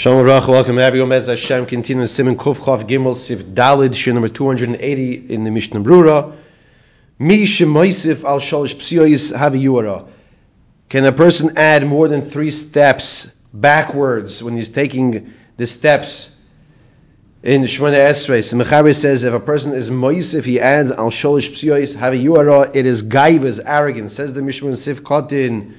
[0.00, 1.12] Shalom Rach, welcome everyone.
[1.12, 5.80] As Hashem continues Simon Kuf Chav Gimel Sif Dalid, Shir number 280 in the Mishnah
[5.80, 6.34] Brura.
[7.18, 10.08] Mi Shemoisif al Shalish Psiois Haviyura.
[10.88, 16.34] Can a person add more than three steps backwards when he's taking the steps
[17.42, 18.42] in Shemona Esrei?
[18.42, 22.86] So Mechaber says if a person is Moisif, he adds al Shalish Psiois Haviyura, it
[22.86, 24.14] is Gaiva's arrogance.
[24.14, 25.74] Says the Mishnah Sif Kotin.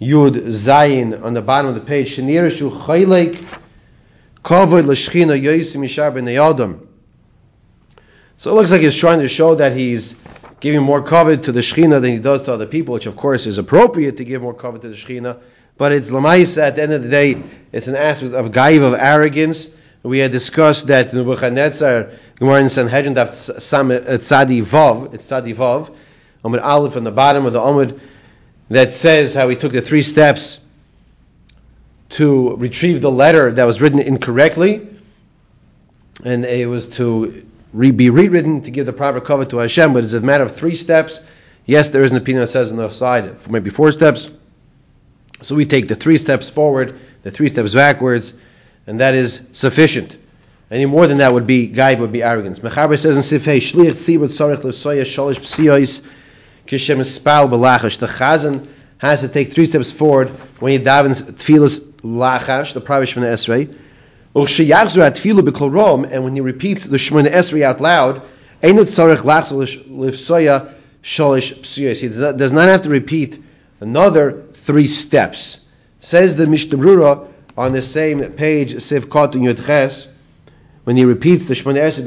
[0.00, 2.16] Yud Zayin on the bottom of the page.
[2.16, 2.54] Yishar
[6.14, 6.80] Ben
[8.36, 10.16] So it looks like he's trying to show that he's
[10.60, 13.46] giving more covet to the Shechina than he does to other people, which of course
[13.46, 15.38] is appropriate to give more covet to the Shechina.
[15.78, 18.94] But it's Lamaisa at the end of the day, it's an aspect of gaiv of
[18.94, 19.76] arrogance.
[20.02, 25.94] We had discussed that Nebuchadnezzar, Gemara in Sanhedrin, Tzadi Vav, it's Tzadi Vav,
[26.44, 27.98] Amud Aleph on the bottom of the Amud,
[28.68, 30.60] that says how he took the three steps
[32.10, 34.88] to retrieve the letter that was written incorrectly,
[36.24, 39.92] and it was to re- be rewritten to give the proper cover to Hashem.
[39.92, 41.20] But it's a matter of three steps.
[41.64, 44.30] Yes, there is an opinion that says on the side maybe four steps.
[45.42, 48.32] So we take the three steps forward, the three steps backwards,
[48.86, 50.16] and that is sufficient.
[50.70, 52.58] Any more than that would be guide would be arrogance.
[52.58, 56.02] Mechaber says in Sifhei Shliach Tzibur Tzarech L'Soya Shalish Psiois
[56.66, 57.98] Kishem is Spal Belachash.
[57.98, 58.66] The Chazan
[58.98, 60.28] has to take three steps forward
[60.58, 63.74] when he davens Tfilas Lachash, the private Shemana Esrei.
[66.12, 68.22] And when he repeats the Shemana Esrei out loud,
[68.60, 68.98] he does
[72.52, 73.42] not have to repeat
[73.80, 75.60] another three steps.
[76.00, 80.08] Says the Mishnah on the same page, Sev Kot Yud
[80.84, 82.04] when he repeats the Shemana Esrei,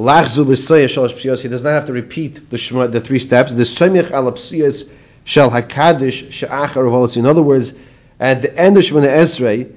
[0.00, 3.52] Karam, Ein Tzarich he does not have to repeat the Shema, the three steps.
[3.52, 4.34] The Shemich al
[5.24, 7.74] shel Hakadish she'achar In other words,
[8.18, 9.72] at the end of Shemana Esrei,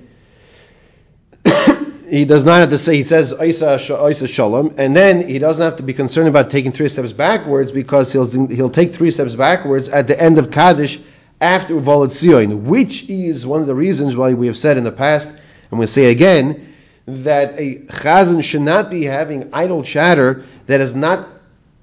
[2.09, 5.77] he does not have to say, he says, Isa, Shalom, and then he doesn't have
[5.77, 9.89] to be concerned about taking three steps backwards because he'll, he'll take three steps backwards
[9.89, 11.01] at the end of Kaddish
[11.41, 15.29] after Uvalat which is one of the reasons why we have said in the past,
[15.69, 16.72] and we'll say again,
[17.05, 21.27] that a chazan should not be having idle chatter that is not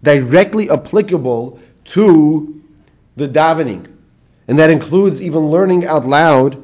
[0.02, 2.62] directly applicable to
[3.16, 3.86] the davening,
[4.48, 6.62] and that includes even learning out loud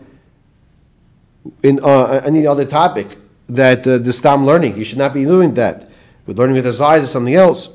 [1.62, 3.06] in uh, any other topic
[3.48, 4.76] that uh, the stam learning.
[4.76, 5.90] You should not be doing that.
[6.26, 7.68] With learning with his eyes is something else.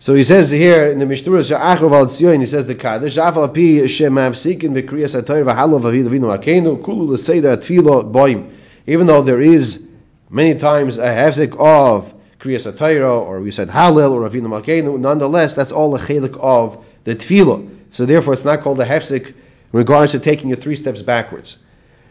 [0.00, 5.14] So he says here in the Mishnah, he says the Kaddish, Afal pi shemavsikin b'kriyas
[5.14, 8.57] ha'toyer v'halav avinu akenu kulu l'seder atfilo boim
[8.88, 9.86] even though there is
[10.30, 15.54] many times a hefzik of Kriyas Atayra, or we said Halil or Ravina Malkeinu, nonetheless,
[15.54, 17.68] that's all a chelik of the tefillah.
[17.90, 19.34] So therefore, it's not called a hefzik in
[19.72, 21.58] regards to taking you three steps backwards.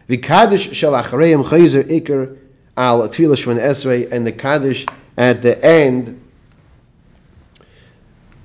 [0.06, 2.38] The Kaddish shel achareim chayzer ikr
[2.78, 4.86] al tefillah shvan esrei, and the Kaddish
[5.18, 6.22] at the end,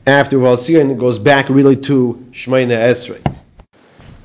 [0.06, 3.41] after Valtzion, goes back really to Shemaina Esrei.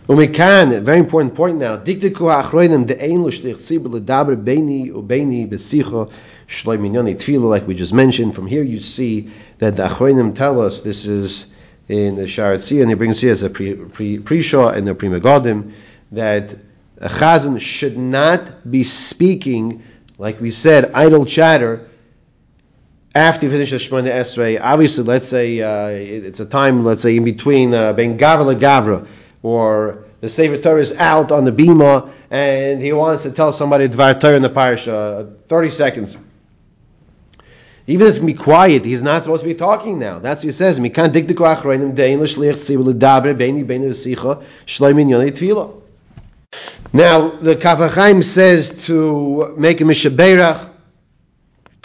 [0.08, 1.76] Umikan, very important point now.
[1.76, 6.10] Diktiku ha'achroinim de'ein l'shlich tzibur l'daber beini ubeini besicha
[6.48, 8.34] shloim minyani tefillah, like we just mentioned.
[8.34, 11.48] From here you see that the achroinim tell us this is
[11.90, 15.74] in the Sharat and he brings here as a pre, pre and the Pri Megadim,
[16.14, 16.56] that
[17.00, 19.84] a chazan should not be speaking,
[20.18, 21.86] like we said, idle chatter
[23.14, 24.58] after you finish the Shemona Esrei.
[24.62, 29.06] Obviously, let's say uh, it's a time, let's say in between uh, Ben Gavra Gavra
[29.48, 33.88] or the Sefer Torah is out on the bima and he wants to tell somebody
[33.88, 36.18] Dvar Torah in the parsha, 30 seconds.
[37.90, 40.20] Even if it's going to be quiet, he's not supposed to be talking now.
[40.20, 40.78] That's what he says.
[40.78, 40.90] Now,
[47.30, 50.74] the Kaf HaChaim says to make a mishaberach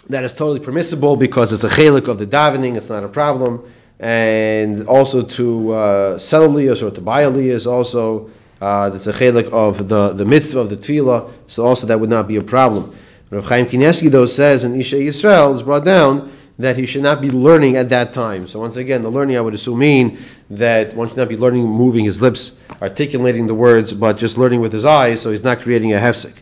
[0.08, 3.72] that is totally permissible because it's a chelik of the davening, it's not a problem
[4.02, 8.30] and also to uh, sell aliyahs or to buy aliyahs also.
[8.60, 12.10] Uh, that's a chelik of the, the mitzvah of the tefillah, so also that would
[12.10, 12.94] not be a problem.
[13.30, 17.20] Rav Chaim Kanievsky though says in Ishei Yisrael is brought down that he should not
[17.20, 18.46] be learning at that time.
[18.46, 20.18] So once again, the learning I would assume mean
[20.50, 24.60] that one should not be learning moving his lips, articulating the words, but just learning
[24.60, 26.34] with his eyes, so he's not creating a hefsek.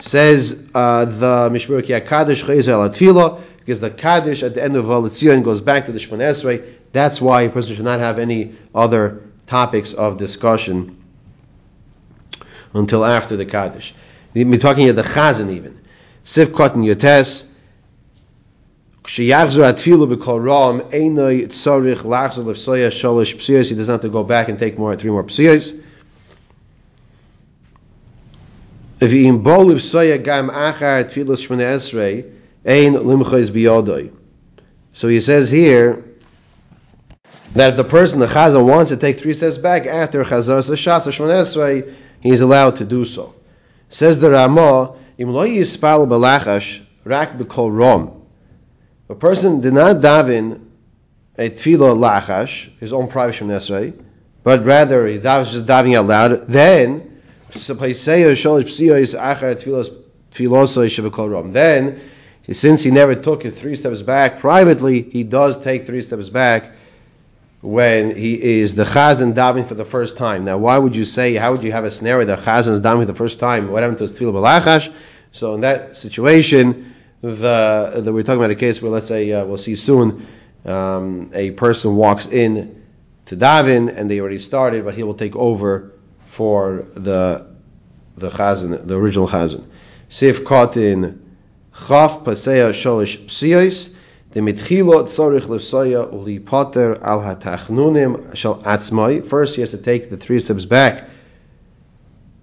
[0.00, 5.60] Says uh, the Mishmur Kaddish Tefillah, because the Kaddish at the end of Valitzion goes
[5.60, 9.92] back to the Shemon Esrei, that's why a person should not have any other topics
[9.92, 10.96] of discussion
[12.72, 13.92] until after the Kaddish.
[14.32, 15.80] We're talking about the Chazan even.
[16.22, 17.48] Sif Kotten Yotes.
[19.06, 19.78] He does not
[23.92, 25.82] have to go back and take more, three more psiyos.
[29.00, 32.24] V'im boliv soya gam achar tfilas shmona esrei
[32.64, 34.10] ein limchais biyodoi.
[34.94, 36.02] So he says here
[37.54, 41.06] that if the person, the chazan, wants to take three steps back after chazar sashatz
[41.06, 43.34] shmona esrei, he is allowed to do so.
[43.88, 48.22] Says the Ramah, im lo yispal balachash rak rom.
[49.08, 50.66] A person did not daven
[51.38, 53.94] a tefillah lachash, his own private esrei,
[54.42, 57.10] but rather he was just diving out loud, then
[57.54, 57.64] then,
[62.52, 66.72] since he never took it three steps back privately, he does take three steps back
[67.64, 70.44] when he is the chazan davening for the first time.
[70.44, 71.34] Now, why would you say?
[71.34, 73.70] How would you have a scenario that chazan is davening for the first time?
[73.70, 74.92] What happened to his tefillah balachash?
[75.32, 79.46] So in that situation, the, the, we're talking about a case where, let's say, uh,
[79.46, 80.26] we'll see soon,
[80.66, 82.82] um, a person walks in
[83.26, 85.92] to daven and they already started, but he will take over
[86.26, 87.46] for the
[88.16, 89.64] the chazan, the original chazan.
[90.10, 90.40] Sif
[90.76, 91.34] in
[91.72, 93.93] chaf paseya sholish psiyos
[94.34, 99.24] the mitchilo tzorich uli poter al hatachnunim shal atzmai.
[99.24, 101.08] First, he has to take the three steps back.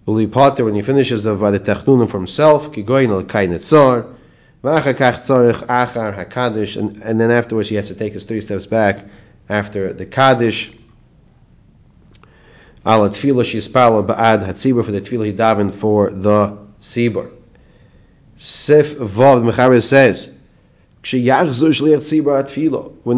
[0.07, 2.71] Uli poter when he finishes the by the tachnunim for himself.
[2.71, 4.15] Kigoyin al kain etzor.
[4.63, 9.05] V'achakach tzorich achar hakadish, and then afterwards he has to take his three steps back
[9.49, 10.71] after the kaddish
[12.85, 17.29] al tefillah shispala ba'ad hatzibur for the tefillah he davened for the tzibur.
[18.38, 20.38] Sif Vav Mechaber says, "Kshiyachzur shliach tzibur tefillah."
[21.03, 21.31] When the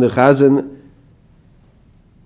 [0.07, 0.77] chazan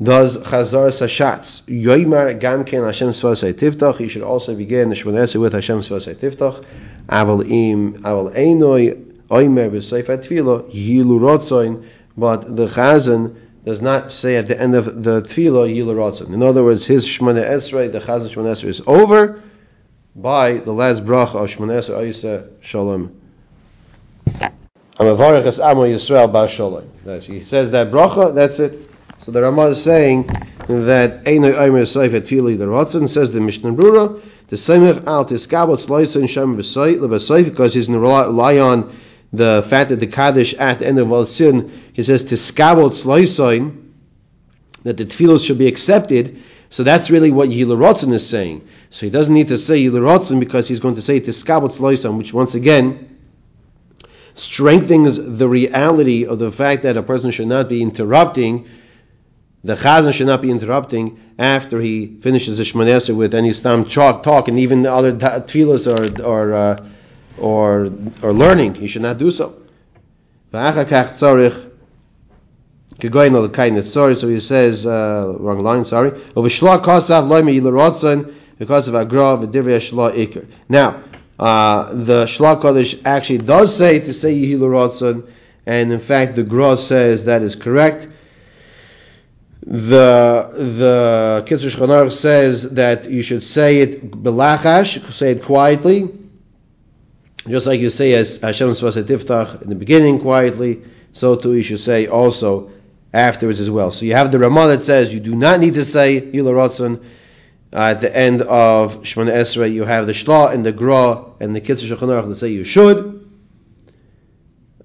[0.02, 3.98] does chazar sashatz, yoymar gam ken Hashem svasei tiftach.
[3.98, 6.64] He should also begin the shmonesa with Hashem svasei tiftach.
[7.10, 11.84] Aval im aval einoi oimer b'seif tefillah yilu rotzoin.
[12.16, 16.34] But the chazan does not say at the end of the tefillah Yilarotzen.
[16.34, 19.42] In other words, his Shemana Esrei, the Chazan Shemana Esrei, is over
[20.16, 22.48] by the last bracha of Shemana Esrei Ayisa
[24.98, 25.16] Shalom.
[25.18, 26.90] Amavarech Amo Yisrael Bar Shalom.
[27.22, 28.90] He says that bracha, that's it.
[29.20, 34.20] So the Ramah is saying that Einoi Seif at Tefillah Yilarotzen, says the Mishnah Brura,
[34.48, 38.96] the Semech Al Tiskabot and Shem B'Seif, because he's going to rely on
[39.34, 43.92] the fact that the Kaddish at the end of all sin, he says tiskabot sloisoin,
[44.84, 46.42] that the tefillos should be accepted.
[46.70, 48.68] So that's really what Yilarotzen is saying.
[48.90, 52.34] So he doesn't need to say Yilarotzen because he's going to say tiskabot sloisoin, which
[52.34, 53.17] once again
[54.38, 58.68] strengthens the reality of the fact that a person should not be interrupting.
[59.64, 64.48] The chazan should not be interrupting after he finishes the shmonesa with any stam talk,
[64.48, 66.78] and even other tefillos or or uh,
[67.38, 67.92] or
[68.22, 69.56] or learning, he should not do so.
[73.00, 76.12] So he says, uh, wrong line, sorry.
[80.70, 81.04] Now,
[81.40, 85.28] uh, the Shla Kodesh actually does say to say Yehilu
[85.66, 88.08] and in fact the Gra says that is correct.
[89.62, 96.10] The the Kitzur says that you should say it belachash, say it quietly,
[97.48, 101.82] just like you say as Hashem Tiftach in the beginning quietly, so too you should
[101.82, 102.72] say also
[103.14, 103.92] afterwards as well.
[103.92, 106.56] So you have the Ramah that says you do not need to say Yila
[107.74, 109.74] uh, at the end of Shemana Esrei.
[109.74, 113.30] You have the Shla and the Gra and the Kitzur Shulchan that say you should.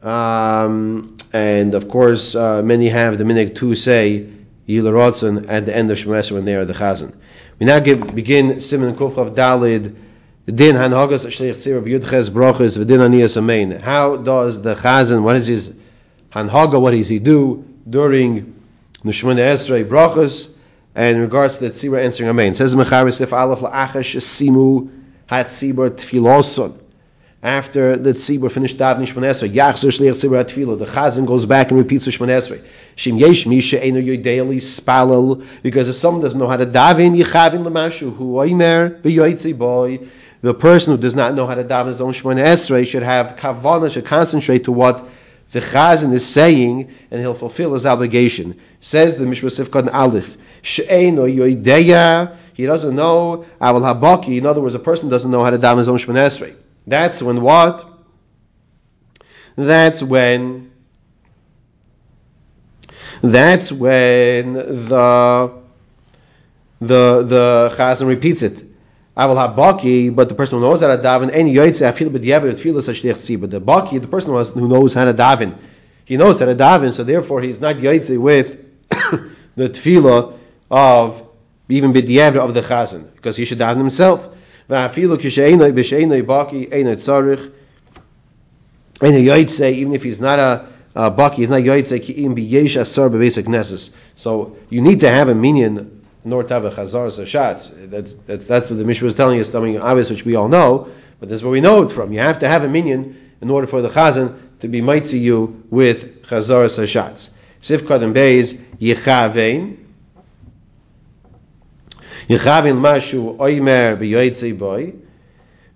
[0.02, 4.26] Um, and of course, uh, many have the minig to say
[4.68, 7.14] Yila at the end of Shemana Esrei when they are the Chazan.
[7.58, 9.96] We now give, begin Simon Kufchav Dalid
[10.44, 13.80] Din hanhagas shliach tzir of yudches brachas v'din aniyas amein.
[13.80, 15.22] How does the chazan?
[15.22, 15.72] What is his
[16.32, 16.80] hanhaga?
[16.80, 18.60] What does he do during
[19.04, 20.52] the Shemona Esrei brachas?
[20.94, 24.90] And in regards to the tzira answering amein, says mecharis if alaf la'achash simu
[25.26, 26.74] hat tzibur tfiloson.
[27.42, 30.78] After the tzibur finished davening Shemona Esrei, yachzer shliach tzibur tfilo.
[30.78, 32.60] The chazan goes back and repeats the Shemona
[32.96, 35.46] Shim yesh misha eno yodeili spalal.
[35.62, 40.00] Because if someone doesn't know how to daven, yichavin l'mashu hu oimer v'yoytzi boy
[40.42, 43.36] the person who does not know how to daven his own Shemona Esrei should have
[43.36, 45.08] kavanah, should concentrate to what
[45.52, 48.60] the Chazan is saying, and he'll fulfill his obligation.
[48.80, 54.74] Says the Mishnah Sifkon Aleph, She'eno yoideya, he doesn't know, Aval Habaki, in other words,
[54.74, 56.54] a person doesn't know how to daven his own Shemona Esrei.
[56.86, 57.84] That's when what?
[59.56, 60.70] That's when
[63.22, 65.52] that's when the
[66.80, 68.64] the the chazan repeats it.
[69.16, 72.10] I will have baki, but the person who knows how to daven, any yoytze afil
[72.10, 75.54] b'diavad tefillah shliach But the baki, the person who knows how to daven,
[76.04, 78.56] he knows how to daven, so therefore he's not yoytze with
[79.56, 80.38] the tefillah
[80.72, 81.22] of
[81.68, 84.28] even b'diavad of the chazan, because he should daven himself.
[84.68, 84.90] Even
[89.94, 93.92] if he's not a, a baki, he's not yoitze, ki'im b'yesh asar b'basic neses.
[94.16, 97.90] So you need to have a minion in order to have a chazar shatz.
[97.90, 100.88] That's, that's, that's what the Mishnah was telling us, something obvious which we all know,
[101.20, 102.12] but this is where we know it from.
[102.12, 105.64] You have to have a minion in order for the chazan to be mitzi you
[105.70, 107.30] with chazar shatz.
[107.60, 109.76] Sifkat and Beis, yichavein.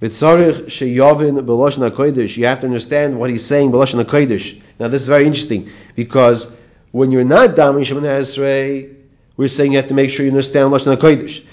[0.02, 2.36] V'tzarich sheyovin b'loshen.
[2.36, 4.60] You have to understand what he's saying b'loshen.
[4.78, 6.54] Now this is very interesting because
[6.92, 8.94] when you're not damin Shemoneh Esrei,
[9.36, 11.44] we're saying you have to make sure you understand loshen HaKodesh.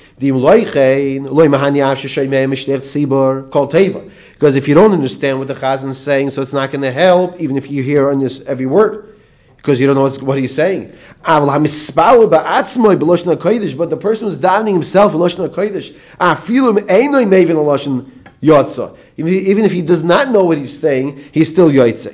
[4.34, 6.92] Because if you don't understand what the chazan is saying, so it's not going to
[6.92, 9.13] help, even if you hear on this every word,
[9.64, 10.94] because you don't know what he's saying.
[11.26, 11.58] But the
[14.02, 15.96] person who's davening himself in loshen hakodesh.
[19.18, 22.14] Even if he does not know what he's saying, he's still yotze.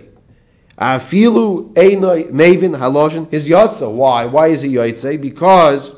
[0.78, 3.92] Afilu einoi mevin haloshin his yotza.
[3.92, 4.26] Why?
[4.26, 5.20] Why is he yotze?
[5.20, 5.92] Because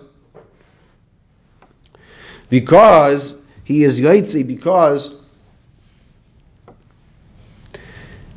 [2.47, 5.20] because he is yotze because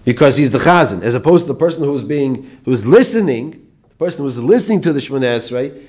[0.04, 3.60] because he's the chazan, as opposed to the person who's being who's listening.
[3.88, 5.86] The person who's listening to the Shemona Esrei,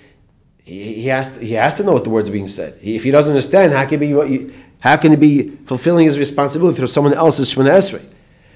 [0.64, 2.80] he, he has to, he has to know what the words are being said.
[2.80, 6.20] He, if he doesn't understand, how can he be how can he be fulfilling his
[6.20, 8.06] responsibility for someone else's Shemona Esrei?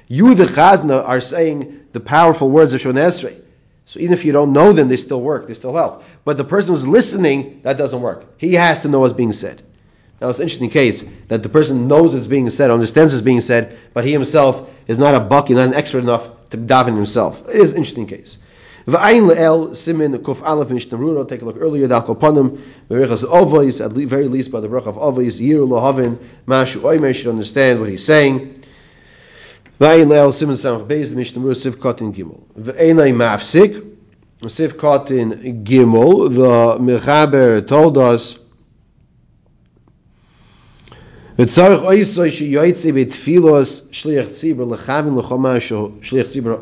[0.07, 3.41] You, the Chazna, are saying the powerful words of Shemona Esrei.
[3.85, 6.03] So even if you don't know them, they still work, they still help.
[6.23, 8.23] But the person who's listening, that doesn't work.
[8.37, 9.63] He has to know what's being said.
[10.21, 13.41] Now it's an interesting case that the person knows it's being said, understands it's being
[13.41, 17.47] said, but he himself is not a bucky, not an expert enough to daven himself.
[17.47, 18.39] It is an interesting case.
[18.87, 21.27] Simin kuf.
[21.29, 21.87] Take a look earlier.
[21.87, 21.99] Dal.
[21.99, 26.17] At the very least, by the brach of ovois, yiru lohavin
[26.47, 28.63] mashu oimer should understand what he's saying.
[29.79, 30.09] Simin
[32.11, 32.43] gimel.
[35.63, 36.35] Gimel.
[36.35, 38.39] The mechaber told us.
[41.38, 45.54] וצריך אויסוי שיועצי בתפילוס שליח ציבור לכוון לחומה
[46.02, 46.56] שליח ציבור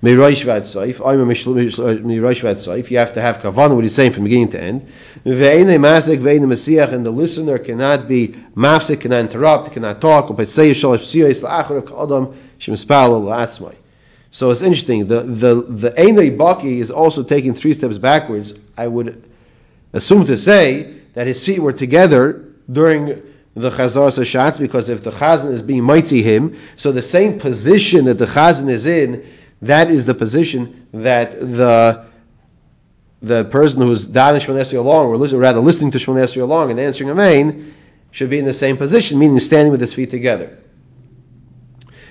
[0.00, 4.50] Mirosh Vatsaif, I'm Mirosh Vatsaif, you have to have Kavan, what he's saying from beginning
[4.50, 4.86] to end.
[5.26, 10.48] Ve'ene Masik, Ve'ene Messiah, and the listener cannot be Mafsik, cannot interrupt, cannot talk, but
[10.48, 13.74] say Shalash Psiyos, La'achar Kadam, Shemispal, La'atzmai.
[14.30, 18.54] So it's interesting, the, the, the Einei Baki is also taking three steps backwards.
[18.76, 19.28] I would
[19.92, 23.07] assume to say that his feet were together during
[23.55, 28.05] the Chazar Sashatz, because if the Chazan is being mighty him, so the same position
[28.05, 29.25] that the Chazan is in,
[29.61, 32.05] that is the position that the
[33.21, 37.73] the person who's davening Shemon along, or rather listening to Shemon along and answering Amen,
[38.11, 40.59] should be in the same position, meaning standing with his feet together.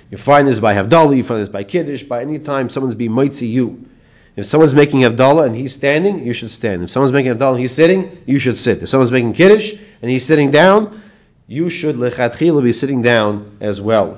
[0.09, 3.11] You find this by Havdalah, you find this by Kiddush, by any time someone's being
[3.11, 3.85] mighty you.
[4.35, 6.83] If someone's making Havdalah and he's standing, you should stand.
[6.83, 8.81] If someone's making Havdalah and he's sitting, you should sit.
[8.81, 11.01] If someone's making Kiddush and he's sitting down,
[11.47, 14.17] you should be sitting down as well.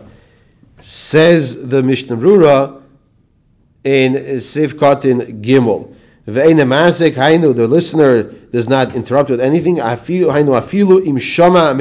[0.81, 2.81] Says the Mishnah Rura
[3.83, 5.93] in Sivkatin Gimel.
[6.27, 9.77] Hainu, the listener does not interrupt with anything.
[9.77, 11.73] Hainu afilu im shama.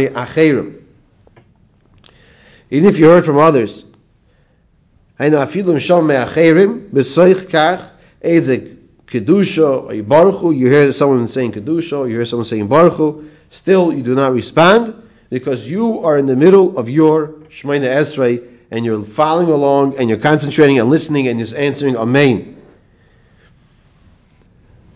[2.70, 3.84] Even if you heard from others,
[5.20, 6.14] hainu afilu im shama me
[6.92, 7.90] b'soich kach,
[8.24, 13.92] ezek kedusha, or baruchu, you hear someone saying kedusha, you hear someone saying baruchu, still
[13.92, 14.94] you do not respond,
[15.30, 20.08] because you are in the middle of your Shemaina Esrei, and you're following along and
[20.08, 22.60] you're concentrating and listening and just answering Amen.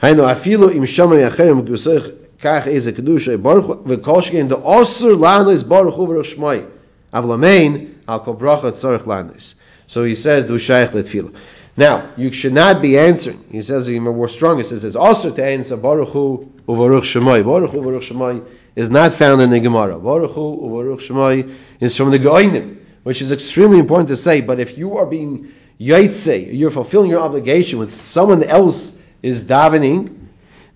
[0.02, 6.26] Achem gusach kach ez a kedusha baruch ve kolshkein the osur lanos baruch hu baruch
[6.26, 6.68] shmai
[7.12, 9.54] avol amen al kol tzarich lanos
[9.86, 11.32] so he says do shaykh letfila
[11.78, 15.34] now you should not be answering he says even more strong he says it's also
[15.34, 18.44] to answer baruch hu u baruch shmai baruch hu baruch shmai
[18.76, 22.78] is not found in the gemara baruch hu u baruch shmai is from the goinim
[23.08, 24.42] which is extremely important to say.
[24.42, 30.26] But if you are being yaitse, you're fulfilling your obligation with someone else is davening,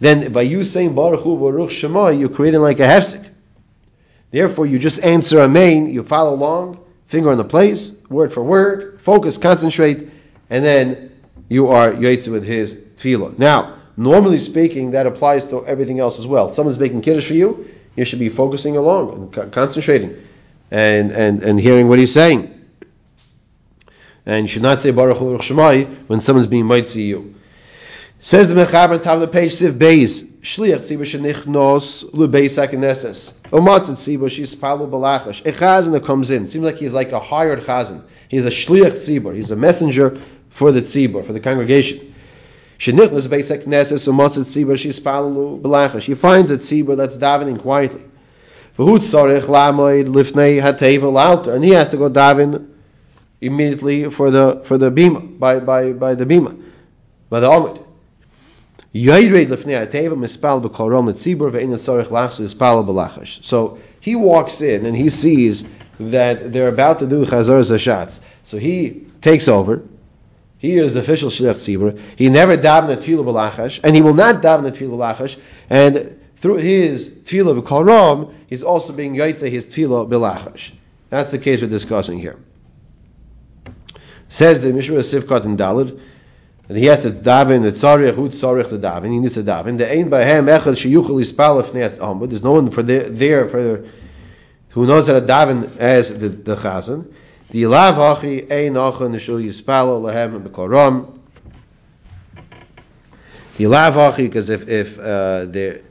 [0.01, 3.29] then by you saying Baruch Hu Baruch Shema, you're creating like a hefsek.
[4.31, 8.99] Therefore, you just answer Amen, you follow along, finger on the place, word for word,
[9.03, 10.09] focus, concentrate,
[10.53, 11.11] and then
[11.49, 13.39] you are yaitse with his tefillah.
[13.39, 16.53] Now, normally speaking, that applies to everything else as well.
[16.53, 20.15] Someone's making kiddush for you, you should be focusing along and concentrating
[20.71, 22.51] and, and, and hearing what he's saying.
[24.27, 27.35] And you should not say Baruch Hu Shemai when someone's being mighty you.
[28.21, 33.33] Says the Mechaber top of the page, Siv Beis, Shliach Tzibur Shenichnos Lubeis HaKnesses.
[33.51, 35.45] Umatzit Tzibur Shispalu Balachash.
[35.47, 36.47] A chazan that comes in.
[36.47, 38.05] Seems like he's like a hired chazan.
[38.29, 39.35] He's a Shliach Tzibur.
[39.35, 40.21] He's a messenger
[40.53, 42.15] for the Tzibur, for the congregation.
[42.79, 46.03] Shenichnos Beis HaKnesses Umatzit Tzibur Shispalu Balachash.
[46.03, 48.03] He finds a Tzibur that's davening quietly.
[48.77, 51.55] Tzorich lifnei.
[51.55, 52.69] And he has to go daven
[53.41, 56.63] immediately for the for the bima, by, by, by the bima,
[57.29, 57.81] by the Amud.
[63.43, 65.65] So he walks in and he sees
[65.99, 68.19] that they're about to do chazar zashatz.
[68.45, 69.83] So he takes over.
[70.63, 72.01] He is the official shliach tzibur.
[72.15, 75.41] He never davened tefillah b'lachash, and he will not daven tefillah b'lachash.
[75.69, 80.71] And through his tefillah b'korom, he's also being yaitze his tefillah b'lachash.
[81.11, 82.39] That's the case we're discussing here.
[84.29, 86.01] Says the Mishnah Sivkot in Dalid
[86.69, 89.11] and he has to daven the tzarich who tzarich the daven.
[89.11, 89.79] He needs to daven.
[89.79, 92.29] The ein bahem echad sheyuchel ispal ifnei amud.
[92.31, 93.85] There's no one for the, there for
[94.69, 97.13] who knows how to daven as the, the chazan.
[97.53, 101.19] The ilav hachi ein achan nishul yispal lehem b'koram.
[103.59, 105.83] The ilav hachi because if if uh, there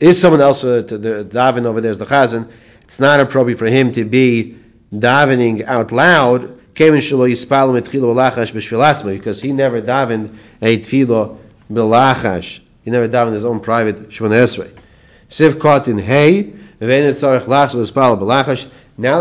[0.00, 2.50] is someone else uh, to the daven over there is the chazan,
[2.82, 4.58] it's not appropriate for him to be
[4.92, 7.08] davening out loud because
[9.40, 11.38] he never davened a tefillah
[11.72, 12.60] belachash.
[12.84, 14.70] He never davened his own private Shemona Esrei.
[15.30, 16.52] Siv caught in hay.
[16.80, 17.16] Now that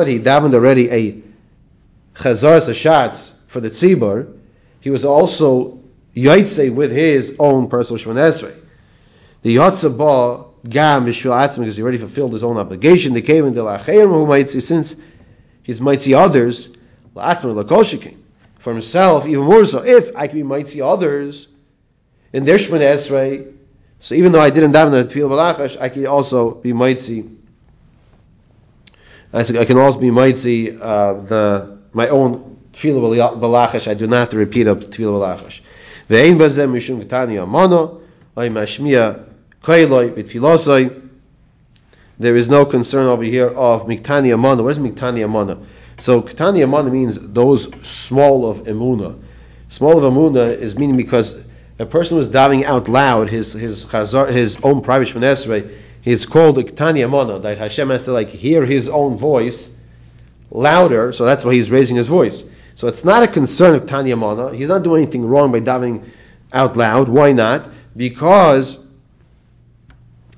[0.08, 1.26] he davened already a
[2.17, 4.33] chazar sashatz for the tzibur,
[4.79, 5.79] he was also
[6.15, 8.55] yaitse with his own personal Shemona Esrei.
[9.43, 13.13] The yatzah gam b'shvil atzim because he already fulfilled his own obligation.
[13.13, 14.95] They came in the lacheir who might see since
[15.63, 16.75] he's might see others
[17.13, 19.83] for himself, even more so.
[19.83, 21.47] If I can be might see others
[22.33, 23.53] in their Shemon Esrei,
[24.00, 27.29] so even though I didn't daven the Tefillah Balachash, I can also be might see
[29.33, 33.88] I can also be mighty uh, the my own Tefillah Balachash.
[33.88, 35.60] I do not have to repeat up Tefillah Balachash.
[36.10, 38.01] Ve'ein bazem mishum ketani amano,
[38.38, 39.25] oy mashmiya
[39.62, 41.03] koiloi.
[42.19, 44.63] There is no concern over here of miktani amano.
[44.63, 45.65] Where's miktani amano?
[45.99, 49.19] So Ketani Amana means those small of Emuna.
[49.69, 51.39] Small of Emuna is meaning because
[51.79, 56.57] a person was davening out loud his his chazar, his own private Shemon He's called
[56.60, 59.75] a Ketani that Hashem has to like hear his own voice
[60.51, 61.12] louder.
[61.13, 62.49] So that's why he's raising his voice.
[62.75, 64.53] So it's not a concern of Tanya Mana.
[64.53, 66.10] He's not doing anything wrong by davening
[66.53, 67.10] out loud.
[67.10, 67.69] Why not?
[67.95, 68.83] Because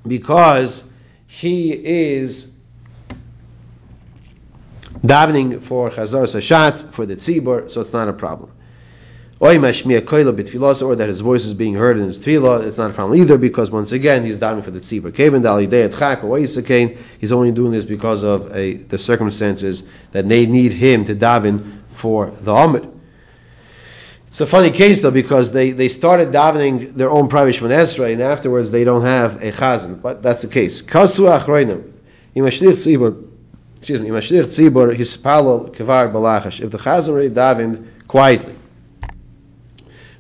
[0.08, 0.90] because
[1.28, 2.54] he is
[5.04, 8.52] davening for chazar sashatz for the tzibur, so it's not a problem.
[9.42, 13.38] Or that his voice is being heard in his tefillah, it's not a problem either
[13.38, 15.16] because once again he's davening for the tzibur.
[17.20, 21.80] He's only doing this because of a, the circumstances that they need him to daven
[21.92, 22.92] for the Amid.
[24.28, 28.22] It's a funny case though because they, they started davening their own private Shemon and
[28.22, 30.82] afterwards they don't have a chazan, but that's the case.
[30.82, 31.94] Kasu achroinim
[32.36, 36.62] excuse me, Mashlich Tzibur Hispalol Balachash.
[36.62, 38.54] If the Chazan already davened quietly,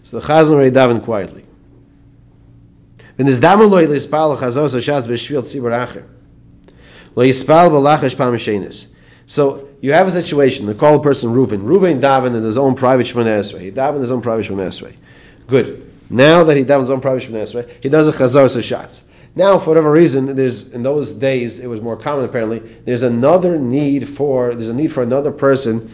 [0.09, 1.45] so the Chazan already davened quietly.
[3.19, 3.69] Tzibur
[5.71, 6.03] acher,
[7.15, 8.87] lo yispal b'lachash pamishenis.
[9.27, 10.65] So you have a situation.
[10.65, 11.61] They call a person Reuven.
[11.61, 13.61] Reuven davened in his own private shemona esrei.
[13.61, 14.95] He davened in his own private shemona esrei.
[15.45, 15.91] Good.
[16.09, 19.03] Now that he davened his own private shemona esrei, he does a chazor hashatz.
[19.35, 22.25] Now, for whatever reason, there's in those days it was more common.
[22.25, 25.93] Apparently, there's another need for there's a need for another person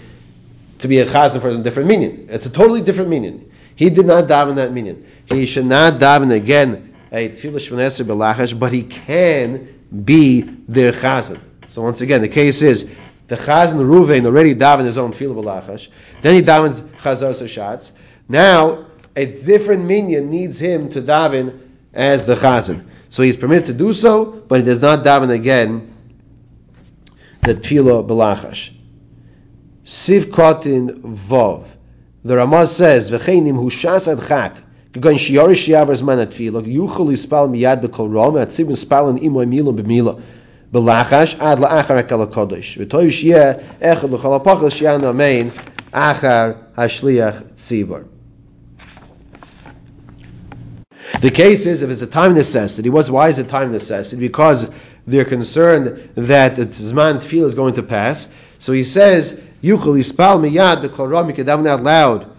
[0.79, 2.27] to be a chazan for a different meaning.
[2.29, 3.44] It's a totally different meaning.
[3.75, 5.05] He did not daven that meaning.
[5.25, 9.67] He should not daven again a tefillah shmoneser belachash, but he can
[10.03, 11.39] be their chazan.
[11.69, 12.89] So once again, the case is
[13.27, 15.89] the chazan Ruvain already davened his own tefillah belachash.
[16.21, 17.91] Then he davens chazar sashatz.
[18.29, 18.85] Now
[19.15, 21.59] a different minion needs him to daven
[21.93, 22.85] as the chazan.
[23.09, 25.93] So he's permitted to do so, but he does not daven again
[27.43, 28.73] the tefillah belachash.
[29.85, 31.67] Siv kotin vov.
[32.25, 34.53] The Ramaz says, "V'cheinim hu shas adchak."
[34.93, 36.65] Gagan shiarish shi'avers manat atfila.
[36.65, 38.33] Yuchol ispal miyad b'kol rom.
[38.33, 40.19] Atziv yispalin imo emilon b'mila.
[40.73, 42.77] B'lachash ad la'achar akal kodesh.
[42.77, 45.51] V'toyu shiyeh echad l'chol apachal shiyan amein
[45.93, 48.07] achar hashliach tzibor.
[51.21, 52.89] The case is if it's a time necessity.
[52.89, 54.19] was, why is it time necessity?
[54.19, 54.67] Because
[55.05, 58.27] they're concerned that the zman tefillah is going to pass.
[58.57, 62.31] So he says Yuchel Yispal Miyad B'Kol Ram, you can daven out loud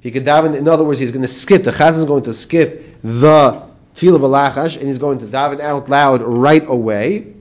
[0.00, 0.56] He could daven.
[0.56, 1.64] In other words, he's going to skip.
[1.64, 3.62] The chazan is going to skip the
[3.96, 7.34] tefillah balachash, and he's going to daven out loud right away.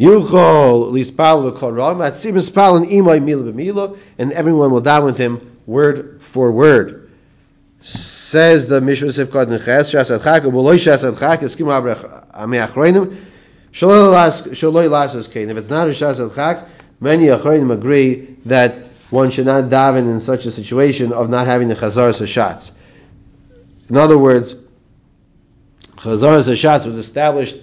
[0.00, 5.56] Yuchol lispal v'koram atzim mispal and imay mila b'mila, and everyone will daven with him
[5.66, 7.12] word for word.
[7.80, 11.68] Says the Mishnah Sifkot Neches Shas Adchak V'loy Shas Adchak Eskim
[12.32, 13.16] Amei Achroinim
[13.72, 15.50] Shaloi Lasas Kain.
[15.50, 16.66] If it's not a Shas Adchak,
[17.00, 21.68] many Achroinim agree that one should not daven in such a situation of not having
[21.68, 22.72] the Chazar Sashatz.
[23.88, 24.54] In other words,
[25.96, 27.60] Chazar Sashatz was established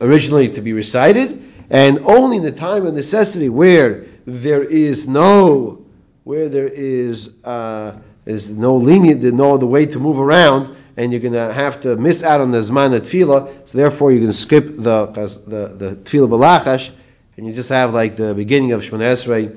[0.00, 5.84] originally to be recited, and only in the time of necessity where there is no,
[6.24, 11.20] where there is uh, is no lenient, no other way to move around, and you're
[11.20, 13.68] going to have to miss out on the zman at tefillah.
[13.68, 15.06] So therefore, going to skip the
[15.46, 16.90] the the tefillah balachash,
[17.38, 19.56] and you just have like the beginning of Shemon Esrei.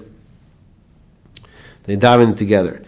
[1.85, 2.83] They daven together.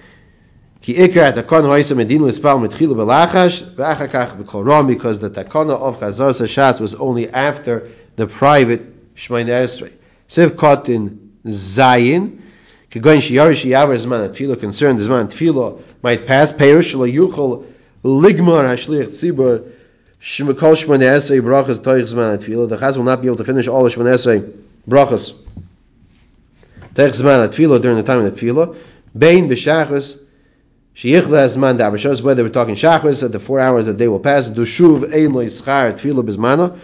[0.84, 6.00] Ki ikar at takon hoisa medinu ispal mitchilu belachash v'achakach b'korom because the takona of
[6.00, 9.92] Chazar Sashatz was only after the private Shemon Esrei.
[10.30, 12.40] Siv kotin zayin
[12.92, 17.66] kigoyin shiyarish yavar zman tefillah concerned zman tefillah might pass perish lo yuchol
[18.04, 19.72] ligmar hashliach tzibur
[20.22, 23.68] shemekol Shemon Esrei brachas toich zman tefillah the Chaz will not be able to finish
[23.68, 25.34] all the Shemon Esrei brachas
[26.94, 28.78] toich zman tefillah during the time of the tefillah
[29.18, 30.20] bein b'shachas
[30.96, 34.20] Sheyichla Zman Davar shows whether we're talking Shachris at the four hours that they will
[34.20, 36.80] pass, Dushuv Ein Lo Yischar Tefillah Bizmana,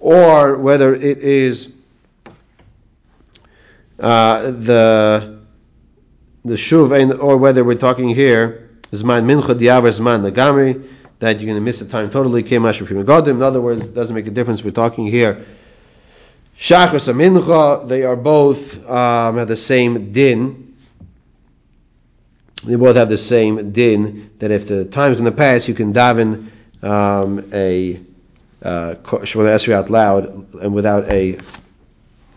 [0.00, 1.72] or whether it is
[4.00, 5.38] uh, the
[6.44, 10.88] the Shuv or whether we're talking here Zman Mincha Diavar Zman Nagamri,
[11.20, 12.44] that you're going to miss the time totally.
[12.44, 14.64] In other words, it doesn't make a difference.
[14.64, 15.46] We're talking here.
[16.62, 20.62] Shachris and Mincha, they are both um, have the same din
[22.64, 25.74] they both have the same din that if the time is going to pass, you
[25.74, 26.50] can daven
[26.82, 28.00] um, a
[28.62, 31.38] uh, Esrei out loud and without a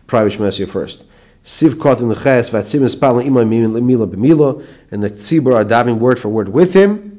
[0.08, 1.04] private Shemona Esrei first.
[1.44, 6.20] Siv caught in the ches vatsim espal imay mila and the tzibur are davening word
[6.20, 7.15] for word with him.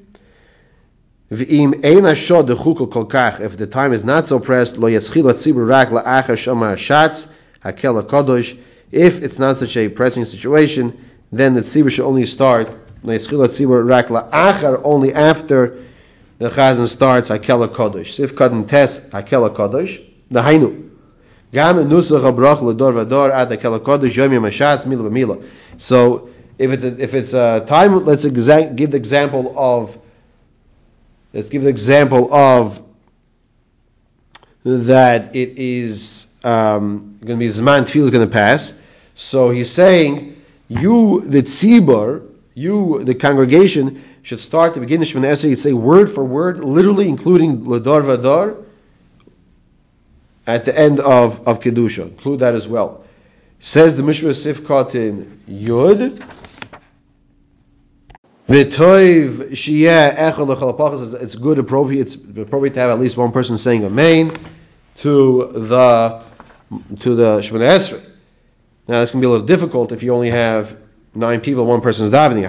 [1.29, 1.41] If
[3.57, 4.77] the time is not so pressed.
[8.93, 12.71] If it's not such a pressing situation, then the tzibur should only start
[14.85, 15.83] only after
[16.39, 18.12] the chazan starts Hakela Kodesh.
[18.12, 20.01] Sif Kadin Tes Hakela Kodesh.
[20.31, 20.91] The Hainu.
[21.53, 25.43] Gam Nusach Abrach Lador Vador Ad Hakela Kodesh Yom Yom Mila B'Mila.
[25.79, 29.99] So if it's a, if it's a time, let's exa- give the example of
[31.37, 32.83] let's give an example of
[34.64, 38.79] that it is um, going to be Zman Tefillah is going to pass.
[39.14, 45.27] So he's saying you the tzibur you, the congregation, should start the beginning of Shemana
[45.27, 48.64] essay, say word for word, literally including Ladar Vadar,
[50.46, 52.05] at the end of, of Kedusha.
[52.05, 53.05] Include that as well.
[53.61, 56.27] Says the Mishnah Sifkat in Yud,
[58.49, 62.15] V'toiv shiyeh It's good, appropriate.
[62.15, 64.33] It's appropriate to have at least one person saying Amen
[64.99, 66.23] to the
[67.01, 68.05] to the Shemana Esrei.
[68.89, 70.77] Now, this can be a little difficult if you only have
[71.17, 72.49] nine people, one person is davening.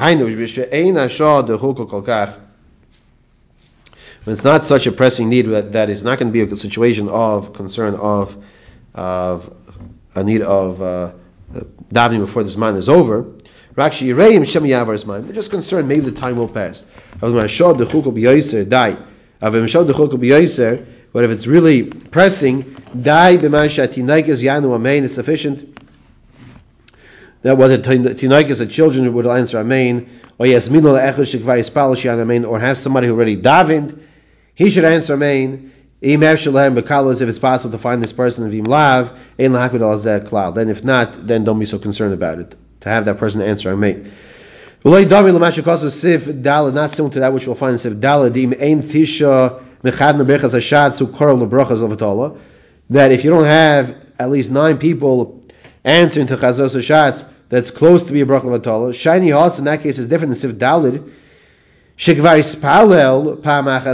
[4.24, 6.58] When it's not such a pressing need that, that is not going to be a
[6.58, 8.38] situation of concern of
[8.94, 9.54] of
[10.16, 11.12] a need of uh,
[11.92, 13.26] davening before this man is over.
[13.78, 13.90] We're
[15.34, 16.84] just concerned maybe the time will pass.
[17.20, 17.44] But if
[21.30, 25.80] it's really pressing, it's sufficient
[27.44, 30.10] that whether tinaikas, the children would answer Amen,
[30.40, 34.02] or Amen, or have somebody who already davened,
[34.56, 35.72] he should answer Amen.
[36.02, 41.60] If it's possible to find this person in Vim Lav, then if not, then don't
[41.60, 42.56] be so concerned about it.
[42.82, 44.12] To have that person answer Amen.
[44.84, 45.20] Not similar
[47.13, 47.98] to that which we'll find in
[48.84, 49.63] Tisha
[52.90, 55.44] that if you don't have at least nine people
[55.84, 58.94] answering to Chazos Hashatz, that's close to be a bracha vatala.
[58.94, 60.58] Shiny hearts in that case is different than sif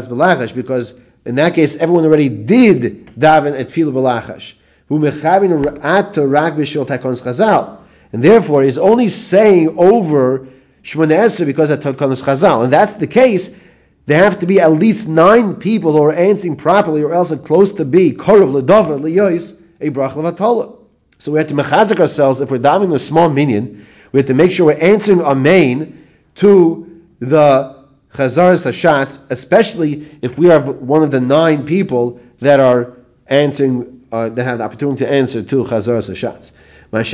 [0.08, 0.94] belachash because
[1.26, 4.54] in that case everyone already did daven at tefillah belachash.
[4.90, 7.83] Who mechavin at rak b'shil takons chazal,
[8.14, 10.48] and therefore is only saying over
[10.84, 13.60] Shmoneh Esrei because of takons chazal, and that's the case.
[14.06, 17.46] There have to be at least nine people who are answering properly, or else it's
[17.46, 20.78] close to be korov ledover liyois a bracha vatala.
[21.20, 24.34] So we have to mechazik ourselves if we're davening a small minion We have to
[24.34, 31.12] make sure we're answering Amen to the Chazaras Hashatz, especially if we are one of
[31.12, 32.98] the nine people that are
[33.28, 36.52] answering, uh, that have the opportunity to answer to Chazaras Hashatz.
[36.94, 37.12] As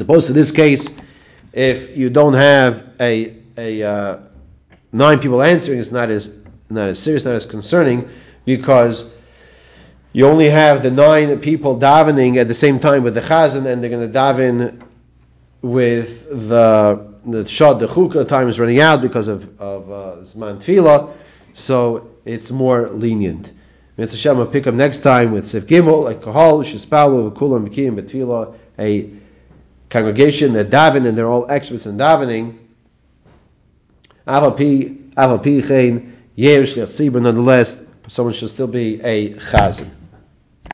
[0.00, 0.86] opposed to this case,
[1.54, 4.18] if you don't have a, a uh,
[4.92, 6.34] nine people answering, it's not as
[6.68, 8.06] not as serious, not as concerning,
[8.44, 9.10] because
[10.12, 13.82] you only have the nine people davening at the same time with the chazan, and
[13.82, 14.82] they're going to daven
[15.62, 20.58] with the the shad the chukah time is running out because of of uh, zman
[20.62, 21.14] tefillah,
[21.54, 23.52] so it's more lenient.
[23.98, 28.54] Mitzvah Hashem will pick up next time with Sif Gimel, like Kahal, Shispalu, Kulam, Betfila,
[28.78, 29.10] a
[29.90, 32.56] congregation that daven and they're all experts in davening.
[37.20, 39.90] Nonetheless, someone should still be a chazan.